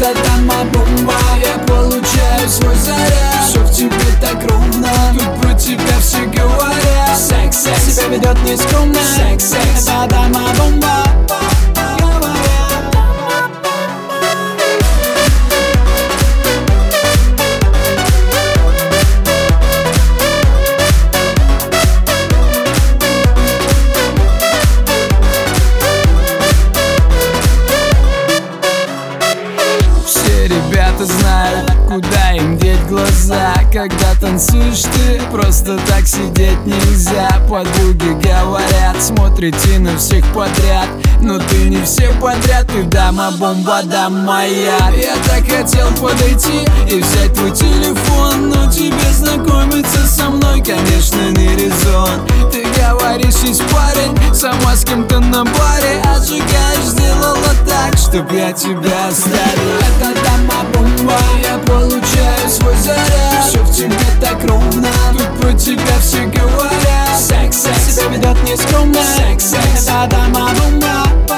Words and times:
Это 0.00 0.14
дама 0.22 0.62
бомба 0.72 1.14
Я 1.44 1.58
получаю 1.66 2.48
свой 2.48 2.76
заряд. 2.76 3.48
Все 3.48 3.58
в 3.58 3.72
тебе 3.72 3.90
так 4.20 4.48
ровно 4.48 4.88
Тут 5.12 5.40
про 5.40 5.54
тебя 5.54 5.98
все 6.00 6.24
говорят. 6.26 7.18
Секс, 7.18 7.64
секс 7.64 7.96
Себя 7.96 8.06
ведет 8.06 8.40
нескромно. 8.44 8.94
Секс, 9.16 9.50
секс 9.50 9.88
Это 9.88 10.06
дама 10.08 10.42
ребята 30.98 31.04
знают, 31.04 31.72
куда 31.88 32.32
им 32.32 32.58
деть 32.58 32.80
глаза. 32.88 33.54
Когда 33.72 34.14
танцуешь 34.20 34.82
ты, 34.82 35.20
просто 35.30 35.78
так 35.88 36.06
сидеть 36.06 36.64
нельзя. 36.64 37.28
Подруги 37.48 38.16
говорят, 38.22 38.96
смотрите 39.00 39.78
на 39.78 39.96
всех 39.98 40.24
подряд. 40.32 40.88
Но 41.20 41.38
ты 41.38 41.68
не 41.68 41.82
все 41.84 42.12
подряд, 42.20 42.66
ты 42.68 42.84
дама 42.84 43.32
бомба, 43.32 43.82
дама 43.82 44.22
моя 44.22 44.78
Я 44.96 45.16
так 45.26 45.42
хотел 45.42 45.88
подойти 46.00 46.64
и 46.88 47.00
взять 47.00 47.34
твой 47.34 47.50
телефон 47.50 48.50
Но 48.50 48.70
тебе 48.70 49.12
знакомиться 49.12 50.06
со 50.06 50.30
мной, 50.30 50.62
конечно, 50.62 51.30
не 51.30 51.56
резон. 51.56 52.26
Ты 52.52 52.64
говоришь, 52.80 53.42
есть 53.44 53.62
парень, 53.68 54.16
сама 54.32 54.76
с 54.76 54.84
кем-то 54.84 55.18
на 55.18 55.44
баре. 55.44 56.02
Отжигаешь, 56.04 56.84
сделала 56.84 57.54
так, 57.66 57.98
чтоб 57.98 58.30
я 58.32 58.52
тебя 58.52 59.08
оставил. 59.08 59.78
Это 60.00 60.27
бомба, 61.08 61.20
я 61.42 61.58
получаю 61.58 62.48
свой 62.48 62.74
заряд. 62.76 63.44
Все 63.48 63.58
в 63.62 63.74
тебе 63.74 63.96
так 64.20 64.42
ровно, 64.44 64.88
тут 65.12 65.40
про 65.40 65.52
тебя 65.54 65.98
все 66.00 66.26
говорят. 66.26 67.18
Секс, 67.18 67.62
секс, 67.62 67.96
себя 67.96 68.08
ведет 68.08 68.42
нескромно. 68.44 69.00
Секс, 69.16 69.50
секс, 69.50 69.84
это 69.84 70.06
дама 70.10 70.50
бомба 70.54 71.37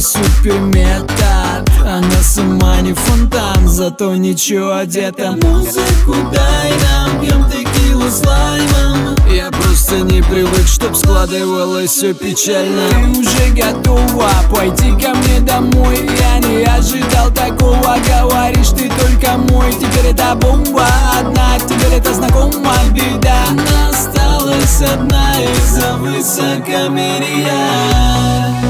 суперметод 0.00 1.68
Она 1.84 2.22
сама 2.22 2.80
не 2.80 2.94
фонтан, 2.94 3.68
зато 3.68 4.16
ничего 4.16 4.76
одета. 4.76 5.32
Музыку 5.42 6.14
дай 6.32 6.72
нам, 6.82 7.20
пьем 7.20 7.44
текилу 7.50 8.08
с 8.08 8.24
лаймом. 8.24 9.16
Я 9.30 9.50
просто 9.50 10.00
не 10.00 10.22
привык, 10.22 10.66
чтоб 10.66 10.96
складывалось 10.96 11.90
все 11.90 12.14
печально. 12.14 12.88
Ты 12.90 12.96
уже 13.20 13.50
готова, 13.54 14.30
пойди 14.50 14.92
ко 14.92 15.14
мне 15.14 15.40
домой? 15.40 16.08
Я 16.18 16.38
не 16.38 16.64
ожидал 16.64 17.30
такого, 17.32 17.98
говоришь 18.06 18.70
ты 18.70 18.88
только 18.88 19.36
мой. 19.36 19.72
Теперь 19.72 20.06
это 20.12 20.34
бомба 20.34 20.86
одна, 21.18 21.58
теперь 21.58 21.98
это 21.98 22.14
знакома 22.14 22.76
беда. 22.92 23.48
Осталась 23.88 24.82
одна 24.82 25.34
из-за 25.42 25.94
высокомерия 25.94 28.69